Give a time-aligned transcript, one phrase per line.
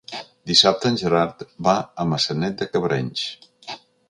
[0.51, 3.29] Dissabte en Gerard va a Maçanet de Cabrenys.